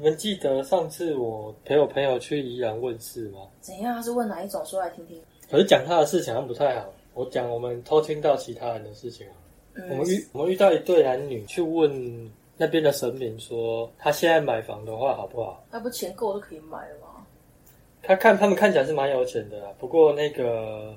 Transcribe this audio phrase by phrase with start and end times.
[0.00, 3.40] 们记得上次我陪我朋友去宜兰问事吗？
[3.60, 3.94] 怎样？
[3.94, 4.64] 他是问哪一种？
[4.64, 5.20] 说来听听。
[5.50, 6.92] 可是讲他的事情好像不太好。
[7.14, 9.34] 我讲我们偷听到其他人的事情啊。
[9.74, 15.64] 嗯我们遇我们遇到一对男女去问那边的神明说，他现在买房的话好不好？
[15.70, 17.26] 那不钱够就可以买了吗？
[18.02, 20.94] 他看他们看起来是蛮有钱的啦，不过那个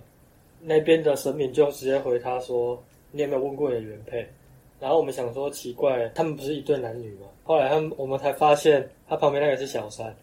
[0.60, 2.82] 那边的神明就直接回他说
[3.12, 4.28] ：“你有没有问过你的原配？”
[4.84, 7.28] 然后我们想说奇怪，他们不是一对男女吗？
[7.46, 10.14] 后来他们我们才发现，他旁边那个是小三。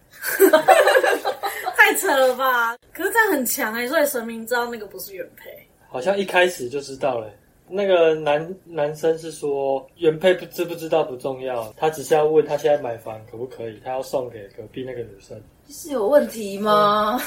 [1.79, 2.77] 太扯了吧？
[2.93, 5.45] 可是这样很强哎、所以神明知道那个不是原配。
[5.89, 7.31] 好像一开始就知道了。
[7.67, 15.43] 那个男男生是说原配不知不知道不重要，他只是要问他现在买房可不可以，他要送给隔壁那个女生。
[15.71, 17.19] 是有问题吗？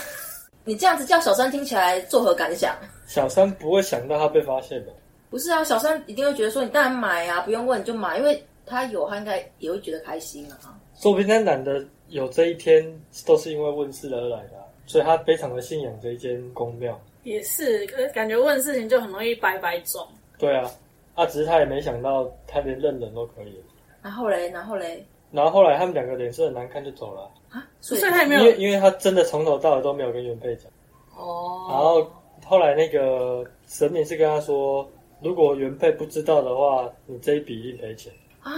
[0.65, 2.77] 你这样子叫小三听起来作何感想？
[3.07, 4.93] 小三不会想到他被发现的，
[5.33, 10.77] 不是啊，小三一定会觉得说你当然买啊，不用问你就买，因为他有，他应该也会觉得开心啊。
[10.93, 12.85] 说不定那男的有这一天
[13.25, 17.01] 都是因为问世而来的啊、所以他非常的信仰这一间宫庙。
[17.23, 20.07] 也是，可是感觉问事情就很容易白白种。
[20.37, 20.69] 对啊，
[21.15, 23.59] 啊，只是他也没想到他连认人都可以。
[24.03, 30.71] 然后嘞，然后嘞，然后后来他们两个脸色很难看就走了，啊，所以所以他也没有因为因为他真的从头到尾都没有跟原配讲。
[31.17, 32.07] 哦，然后
[32.45, 34.87] 后来那个神明是跟他说，
[35.23, 38.51] 如果原配不知道的话，你这一笔一定赔钱啊，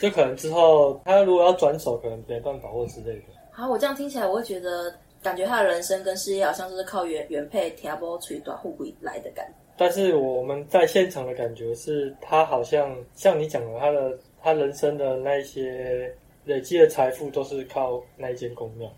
[0.00, 3.22] 就可能之后他如果要转手，可能没办法或之类的。
[3.52, 9.54] 好，我这样听起来，我会觉得感觉他的人生跟事业好像就是靠原原配挑拨垂短互补来的感觉。
[9.76, 18.90] 但是我们在现场的感觉是，他好像像你讲的，他的他人生的那一些累积的财富都是靠那一间公庙。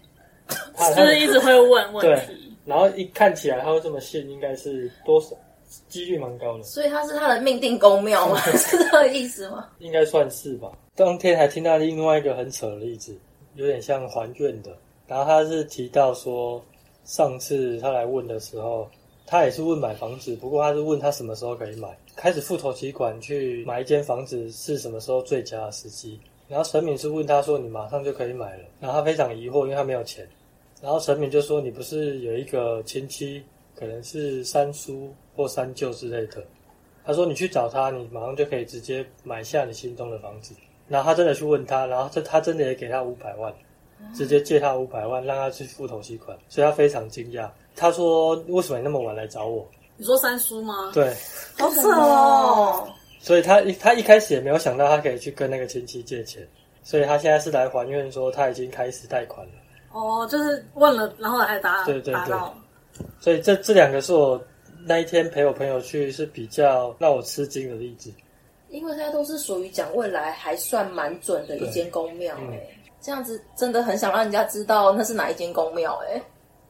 [0.75, 2.57] 他就是一直会问问题。
[2.64, 5.36] 然后一看起来他会这么信，应该是多少
[5.89, 8.39] 几率蛮高的，所以他是他的命定公庙吗？
[8.57, 9.69] 是这个意思吗？
[9.79, 10.70] 应该算是吧。
[10.95, 13.17] 当天还听到另外一个很扯的例子，
[13.55, 14.77] 有点像还愿的。
[15.07, 16.63] 然后他是提到说，
[17.05, 18.89] 上次他来问的时候，
[19.27, 26.20] 他也是问买房子，不过他是问他什么时候可以买，开始付头期款去买一间房子是什么时候最佳的时机。
[26.48, 30.29] 然后神敏是问他说：“你马上就可以买了。”然后他非常疑惑，因为他没有钱。
[30.83, 33.42] 然后神敏就说：“你不是有一个亲戚，
[33.75, 36.43] 可能是三叔或三舅之类的？”
[37.05, 40.55] 他说：“你去找他，你马上就可以直接买下你心中的房子。”
[40.89, 43.53] 然后他真的去问他，然后这他真的也给他五百万，
[44.15, 47.48] 直接借他五百万，让他去付头期款，所以他非常惊讶。
[47.75, 49.67] 他说：“为什么你那么晚来找我
[49.97, 51.15] 你说三叔吗？？”，对，
[51.59, 52.89] 好扯哦。
[53.19, 56.47] 所以他一他一开始也没有想到他可以去跟那个亲戚借钱，
[56.83, 59.53] 所以他现在是来还愿说他已经开始贷款了。
[59.93, 62.37] 哦，就是问了，然后还答对对对。
[63.20, 64.43] 所以这这两个是我
[64.87, 68.13] 那一天陪我朋友去是比较让我吃惊的例子。
[68.70, 72.59] 因为它都是属于讲未来还算蛮准的一间公庙哎、
[73.03, 76.23] 这样子真的很想让人家知道那是哪一间公庙哎。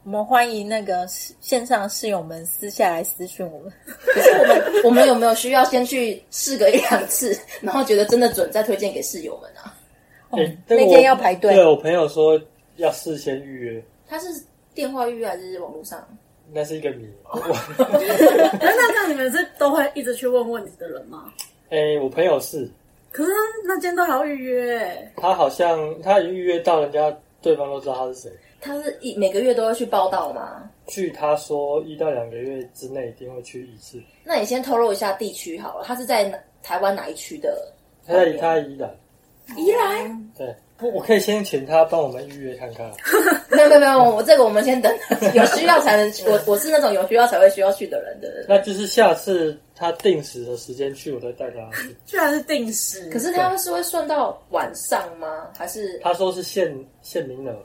[0.03, 3.71] 我们欢迎那个线上室友们私下来私讯我们。
[3.85, 9.73] 可是我们我们有没有需要先去试个一两次， 然后觉得真的准，再推荐给室友们啊？
[10.67, 12.37] 那天要排队对我朋友说
[12.75, 14.27] 要事先预约，他是
[14.73, 16.05] 电话预约还是网络上？
[16.51, 17.07] 那是一个谜。
[17.77, 21.31] 那这样你们是都会一直去问问题的人吗？
[21.69, 22.69] 哎、我朋友是
[23.11, 28.31] 可是他那间都还要预约欸，他好像他已经预约到，人家对方都知道他是谁。
[28.59, 30.69] 他是一每个月都要去报道吗？
[30.87, 34.01] 据他说，一到两个月之内一定会去一次。
[34.23, 37.71] 那你先透露一下地区好了，他是在哪台湾哪一区的？
[38.05, 38.95] 他在他在宜兰，
[39.57, 40.31] 宜兰？
[40.37, 42.91] 对，我我可以先请他帮我们预约看看。
[43.49, 44.93] 没有没有没有，我这个我们先等，
[45.33, 46.27] 有需要才能去。
[46.27, 48.45] 我我是那种有需要才会需要去的人的。
[48.49, 51.95] 那就是下次他定时的时间去，我再带他去。
[52.05, 53.09] 居然是定时。
[53.09, 55.47] 可是他是会算到晚上吗？
[55.57, 57.55] 还是他说是限限名额，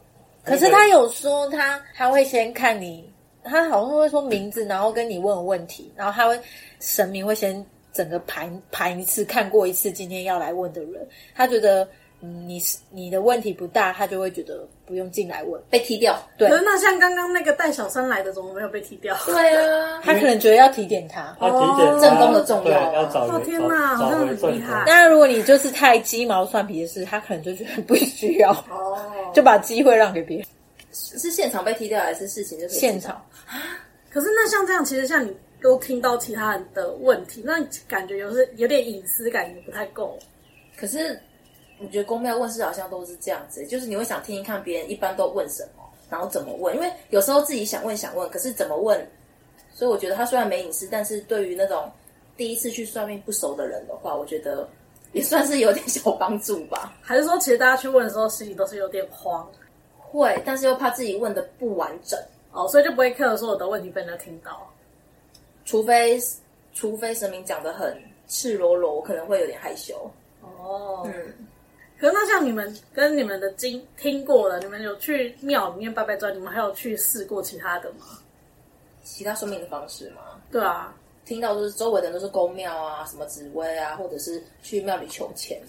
[0.44, 3.10] 可是他有说他他会先看你，
[3.42, 6.38] 他好像会说名字，然后跟你问问题，然后他会
[6.80, 11.88] 神明会先整个盘盘一次，看过一次今天要来问的人，他觉得
[12.20, 15.60] 嗯你是你的问题不大，他就会觉得不用进来问。
[15.70, 16.18] 被踢掉？
[16.36, 19.16] 对可是那像刚刚那个带小三来的，怎么没有被踢掉？
[19.26, 21.36] 对啊， 他可能觉得要提点他。
[21.40, 24.82] 要提点正宫的重，要啊要找哦天哪好像很厉害。
[24.84, 28.98] 当然，如果你就是太鸡毛蒜皮的事，他可能就觉得不需要，哦，
[29.32, 30.46] 就把机会让给别人。
[30.90, 33.24] 是现场被踢掉，还是事情就是现场
[34.10, 35.32] 可是那像这样，其实像你
[35.62, 40.18] 都听到其他人的问题，那感觉有是有点隐私感，也不太够。
[40.76, 41.20] 可是
[41.80, 49.06] 我觉得公庙问事好像都是这样子，就是你会想听一看别人一般都问什么，然后怎么问，因为有时候自己想问想问，可是怎么问，
[49.72, 51.90] 所以我觉得他虽然没隐私，但是对于那种
[52.36, 54.68] 第一次去算命不熟的人的话，我觉得
[55.12, 56.96] 也算是有点小帮助吧。
[57.02, 59.48] 还是说其实大家去问的时候心里都是有点慌
[59.96, 62.18] 会，但是又怕自己问的不完整，
[62.52, 64.68] 哦，所以就不会 care 说我的问题被人家听到。
[65.64, 66.18] 除非
[66.72, 67.96] 除非神明讲的很
[68.26, 70.10] 赤裸裸，我可能会有点害羞。
[70.40, 71.34] 哦，嗯，
[71.98, 78.18] 可是那像你们跟你们的经听过了，你们有去庙里面拜拜之外，你们还有去试过其他的吗？
[79.02, 80.20] 其他算命的方式吗？
[80.52, 85.60] 对啊，听到就是周围的人都是公庙啊，什么紫薇啊，或者是去庙里求签。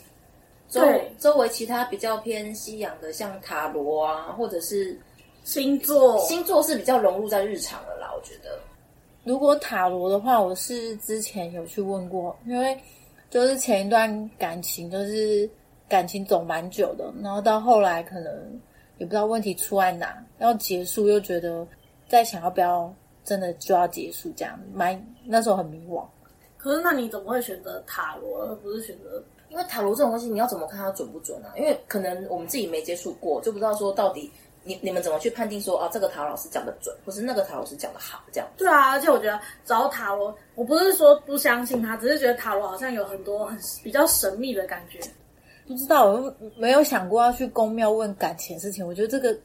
[0.68, 4.96] 周对周围其他比较偏西洋的，像塔罗啊，或者是
[5.44, 8.12] 星座，星座是比较融入在日常的啦。
[8.16, 8.60] 我觉得，
[9.24, 12.80] 如果塔罗的话，我是之前有去问过，因为
[13.32, 15.50] 就是前一段感情就是
[15.90, 18.32] 感情走蛮久的，然后到后来可能
[18.98, 21.68] 也不知道问题出在哪，要结束又觉得
[22.08, 22.94] 在想要不要
[23.24, 26.06] 真的就要结束这样，蛮那时候很迷惘。
[26.58, 29.24] 可是那你怎么会选择塔罗，而不是选择？
[29.50, 31.54] 因为塔罗这种东西，你要怎么看它准不准啊？
[31.58, 34.32] 因为可能我们自己没接触过，就不知道说到底
[34.64, 38.48] 你你们怎么去判定说啊，这个塔罗老师讲的准，或是那个塔罗老师讲的好，这样。
[38.58, 45.00] 对啊，而且我觉得找塔罗，我不是说不相信他，只是觉得塔罗好像有很多很比较神秘的感觉。
[45.70, 48.86] 不知道，我没有想过要去公庙问感情事情。
[48.86, 49.38] 我觉得这个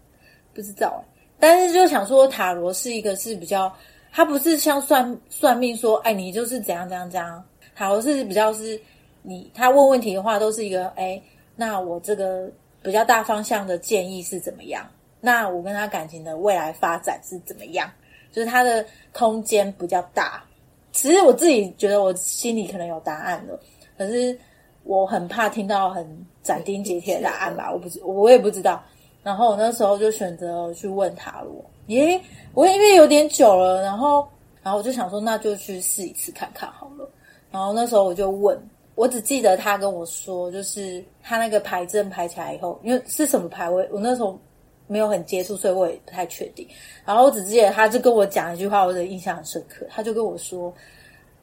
[0.55, 3.71] 不知道欸，但是就想说塔罗是一个是比较，
[4.11, 7.45] 它不是像算算命说，哎，你就是怎样怎样怎样。
[7.77, 8.81] 塔罗是比较是
[9.21, 11.21] 你他问问题的话，都是一个哎，
[11.57, 12.51] 那我这个
[12.83, 14.89] 比较大方向的建议是怎么样？
[15.21, 17.93] 那我跟他感情的未来发展是怎么样？
[18.33, 18.83] 就是他的
[19.13, 20.43] 空间比较大。
[20.91, 23.61] 其实我自己觉得我心里可能有答案了，
[23.99, 24.39] 可是
[24.85, 26.07] 我很怕听到很
[26.43, 28.83] 斩钉截铁的答案吧，我不知我也不知道。
[29.23, 32.21] 然后我那时候就选择去问塔罗，耶，
[32.53, 34.27] 我因为有点久了，然后
[34.63, 37.09] 然后我就想说，那就去试一次看看好了。
[37.51, 38.59] 然后那时候我就问，
[38.95, 44.39] 我只记得他跟我说，就是他那个牌阵排起来以后，因为是什么牌，位我那时候
[44.87, 46.69] 没有很接触，所以我也不太确定。
[47.07, 50.71] 然后我只记得他就跟我讲一句话，我的印象很深刻，他就跟我说，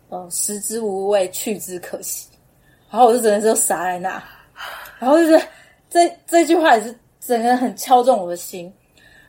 [0.09, 2.27] 呃，食之无味，去之可惜。
[2.91, 4.21] 然后我就整个就傻在那，
[4.99, 5.41] 然后就是
[5.89, 8.71] 这这句话也是整个很敲中我的心。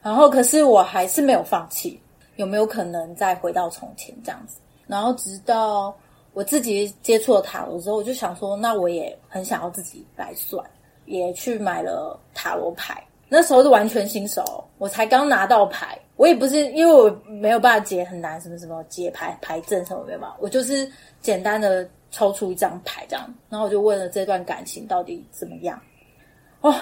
[0.03, 1.99] 然后可是我还是没有放弃，
[2.35, 4.59] 有没有可能再回到从前这样子？
[4.89, 5.97] 然后直到
[6.33, 10.63] 我自己接触了塔罗之后，我就想说，那我也很想要自己来算，
[11.07, 13.01] 也去买了塔罗牌。
[13.29, 25.83] 那时候是完全新手，我才刚拿到牌，我也不是因为我没有办法解很难什么什么解牌牌阵什么没有办法，我就是简单的抽出一张牌这样，然后我就问了这段感情到底怎么样。
[26.61, 26.73] 哦，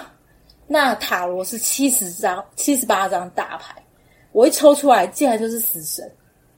[0.67, 3.83] 那塔罗是七十张、七十八张大牌，
[4.31, 6.07] 我一抽出来竟然就是死神，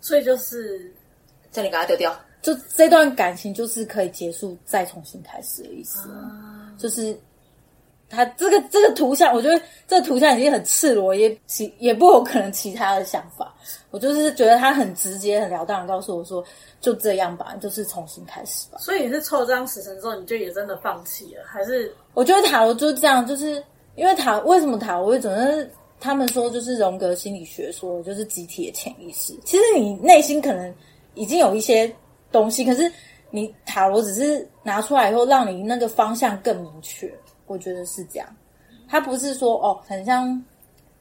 [0.01, 0.93] 所以就是
[1.51, 2.13] 叫你给它丢掉。
[2.41, 6.09] 就这段感情就是可以结束，再重新开始的意思，
[6.77, 7.17] 就是
[8.13, 13.53] 他这个这个图像，我觉得这个图像已经很赤裸，也其也不有可能其他的想法。
[13.91, 16.43] 我就是觉得他很直接、很了当的告诉我说，
[16.81, 18.77] 就这样吧，就是重新开始吧。
[18.79, 23.63] 所以你是抽这张死神之后，你就也真的放弃了，还是我觉得塔罗就是这样，就是
[23.95, 25.69] 因为塔为什么塔罗会总是
[25.99, 30.73] 他们说就是荣格心理学说就是集体的潜意识，其实你内心可能
[31.13, 31.93] 已经有一些
[32.31, 32.91] 东西，可是
[33.29, 37.11] 你塔罗只是拿出来以后，让你那个方向更明确。
[37.45, 38.27] 我觉得是这样，
[38.87, 40.41] 他不是说哦，很像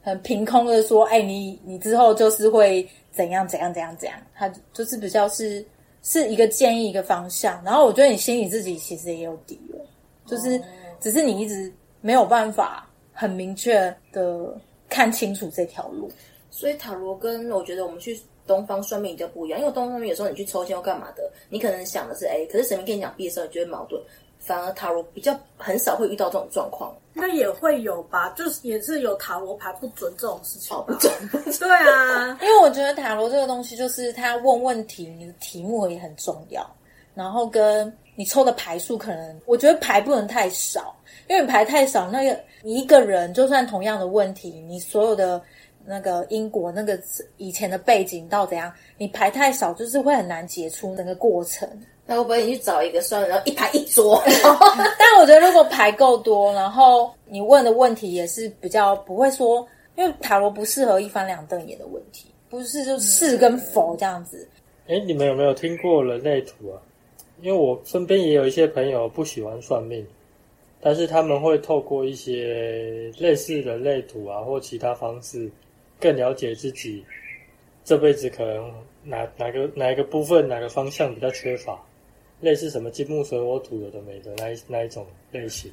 [0.02, 5.64] 很凭空的说，哎，你你之后就是会怎样怎样怎样怎样，他就是比较是
[6.02, 7.62] 是一个建议一个方向。
[7.64, 9.78] 然后我觉得你心里自己其实也有底了，
[10.26, 10.60] 就是
[11.00, 14.58] 只是你一直没有办法很明确的
[14.88, 16.10] 看清楚这条路。
[16.50, 24.02] 所以塔罗跟我觉得我们去东方算命比较不一样，因为东方算命有时候你去抽签要干嘛的，你可能想的是 A，可是神明跟你讲 B 的时候，你觉得矛盾。
[24.44, 26.94] 反而塔罗比较很少会遇到这种状况。
[27.14, 28.30] 那也会有吧？
[28.30, 30.84] 就是也是有塔罗牌不准这种事情吧。
[30.86, 31.12] 不准，
[31.58, 36.66] 对啊， 因为我觉得塔罗这个东西，就是他问问题，你的题目也很重要，
[37.14, 40.96] 然后跟你抽的牌数，可能我觉得牌不能太少，
[41.28, 45.40] 因为你牌太少，那个你一个人就算同样的问题，你所有的
[45.84, 46.98] 那个英国、那个
[47.36, 51.68] 以前的背景到怎样，你牌太少，就是会很难解出那个过程。
[52.12, 54.22] 那会不会你去找一个算，然后一排一桌？
[54.98, 59.66] 但我觉得如果牌够多，然后你问的问题也是比较不会说，
[59.96, 64.46] 因为塔罗不适合一翻两瞪眼的问题，不是就是跟否这样子。
[64.88, 66.76] 哎，你们有没有听过人类图啊？
[67.40, 70.06] 因为我身边也有一些朋友不喜欢算命，
[70.80, 75.50] 但是他们会透过一些类似人类图啊或其他方式，
[75.98, 77.02] 更了解自己
[77.84, 78.70] 这辈子可能
[79.02, 81.80] 哪哪个哪一个部分哪个方向比较缺乏，
[82.42, 85.72] 类似什么金木水火土有的没的那一那一种类型。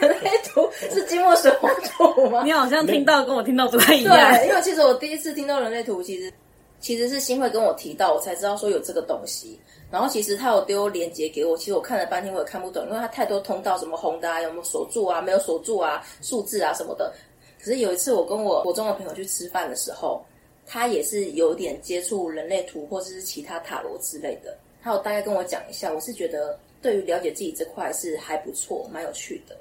[0.00, 2.52] 人类图是金木水火土吗你？
[2.52, 4.14] 好像听到跟我听到不太一样。
[4.14, 6.30] 对，因为其实我第一次听到人类图，其实
[6.78, 9.58] 其实是新会跟我提到，我才知道说有这个东西。
[9.90, 17.12] 然后其实他有丢链接给我，其实我看了半天我也看不懂，因为它太多通道，什么红的啊，有没有锁住啊，没有锁住啊，数字啊什么的。
[17.58, 20.22] 可是有一次我跟我国中的朋友去吃饭的时候，
[20.66, 29.56] 他也是有点接触人类图或者是其他塔罗之类的，他有大概跟我讲一下，我是觉得对于了解自己这块是还不错，蛮有趣的。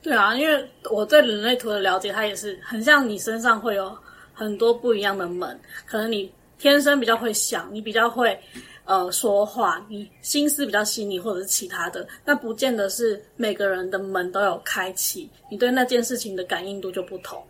[0.00, 3.96] 对啊，因为我对人类图的了解，它也是很像你身上会有
[4.32, 8.38] 很多不一样的门，可能你天生比较会想，你比较会
[8.84, 17.42] 呃说话，你心思比较细腻，或者是其他的，那不见得是每个人的门都有开启，你对那件事情的感应度就不同。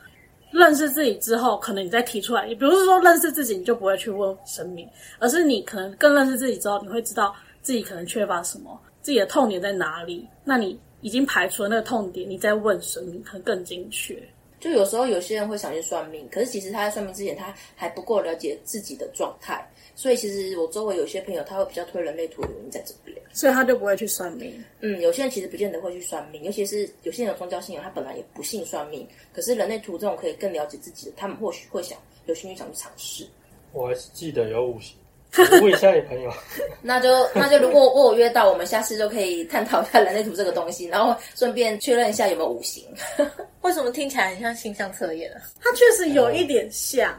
[0.50, 4.88] 认识自己之后，可能你再提出来，也不是说认识自己你就不会去问神明，
[5.18, 10.26] 而是你可能更认识自己之后，你会知道自己可能缺乏什么，自己的痛点在哪里。
[10.44, 14.16] 那你已经排除了那个痛点，你再问神明可能更精确。
[14.60, 19.64] 就有时候有些人会想去算命，可是其实他在算命之前，他还不够了解自己的状态。
[19.94, 23.16] 所以其实我周围有些朋友，他会比较推人类图的原因在这边。
[23.32, 24.64] 所以他就不会去算命。
[24.80, 29.06] 嗯，有些人其实不见得会去算命，尤其是有些人有宗教信仰，他本来也不信算命。
[29.32, 33.26] 可是人类图这种可以更了解自己的，他们或许会想有兴趣想去尝试。
[33.72, 34.96] 我还是记得有五行，
[35.60, 36.32] 问一下你朋友。
[36.82, 42.84] 那就那就如果我有约到，我们下次就可以探讨一下人类图这个东西，然后顺便确认一下有没有五行。
[43.62, 45.42] 为什么听起来很像星象测验啊？
[45.62, 47.14] 它确实有一点像，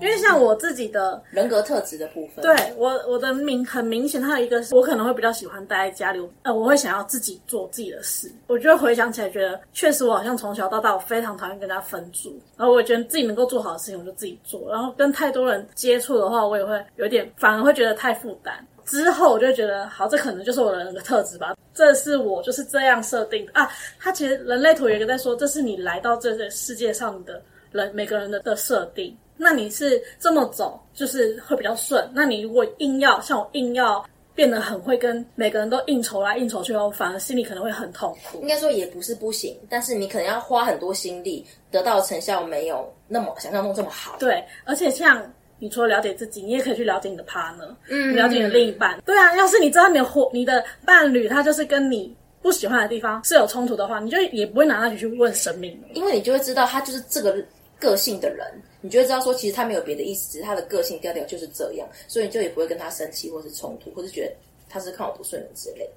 [0.00, 8.30] 因为像我自己的，人格特质的部分，对我我的明很明显，它有一个是我可能会比较喜欢待在家里，呃，我会想要自己做自己的事。
[8.46, 18.54] 我就会回想起来，觉得确实我好像从小到大我非常讨厌跟人家分组，然后我觉得自己能够做好的事情我就自己做，然后跟太多人接触的话，我也会有点反而会觉得太负担。
[18.84, 23.68] 之后我就觉得，好，这可能就是我的人格特质吧，这是我就是这样设定的啊。
[23.98, 27.42] 他其实人类图有一个在说，这是你来到这个世界上的
[27.72, 29.16] 人每个人的的设定。
[29.36, 32.08] 那你是这么走，就是会比较顺。
[32.14, 38.48] 那你如果硬要像我硬要变得很会跟每个人都应酬来应酬去哦，反而心里可能会很痛苦应。
[38.48, 44.16] 该说也不是不行，但是你可能要花很多心力，得到的成效没有那么想象中这么好。
[44.18, 45.22] 对，而且像
[45.58, 49.00] 你除了了解自己，你也可以去了解你的 partner，嗯了解你的另一半。
[49.06, 55.88] 对啊，要是你知道你的伙、你的伴侣他就是跟你不喜欢的地方是有冲突的话，你就也不会拿那去去问神明了。
[55.94, 57.42] 因为你就会知道他就是这个
[57.78, 58.46] 个性的人，
[58.80, 64.32] 你就会知道说其实他没有别的意思，只是他的个性调调就是这样，所以你就也不会跟他生气或是冲突，或是觉得
[64.68, 65.92] 他是看我不顺眼之类的。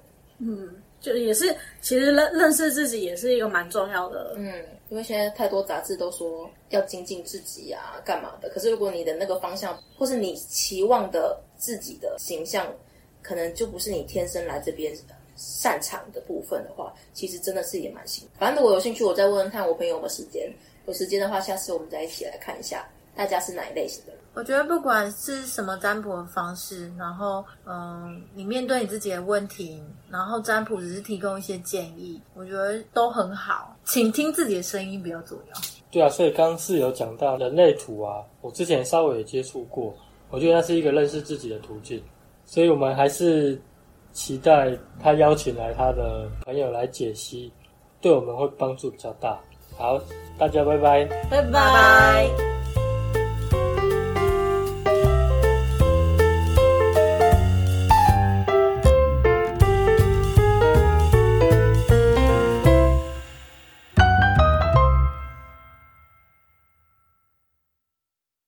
[1.00, 4.34] 就也是，其实认认识自己也是一个蛮重要的。
[4.36, 4.52] 嗯，
[4.90, 8.50] 因为现在太多杂志都说要精进自己啊，干嘛的？
[8.50, 12.70] 可是如果你的那个方向，或是你期望的自己的形象，
[13.22, 14.94] 可能就不是你天生来这边
[15.36, 18.30] 擅长的部分的话，其实真的是也蛮辛苦。
[18.38, 20.52] 反正我有兴趣，我再问问看我朋友有没有时间。
[20.90, 24.20] 有时间的话，下次我们再一起来看一下大家是哪一类型的人。
[24.34, 29.80] 我觉得不管是什么占卜的方式，然后嗯，你面对你自己的问题，
[30.10, 33.76] 然后占卜只是提供一些建议，我觉得都很好。
[33.84, 35.60] 请听自己的声音比较重要。
[35.92, 39.94] 对啊，所以刚刚是有讲到人类图啊，我之前稍微也接触过，
[40.28, 42.02] 我觉得那是一个认识自己的途径，
[42.44, 43.56] 所以我们还是
[44.12, 47.52] 期待他邀请来他的朋友来解析，
[48.00, 49.38] 对我们会帮助比较大。
[49.80, 49.98] 好，
[50.38, 51.04] 大家拜拜。
[51.30, 52.59] 拜拜。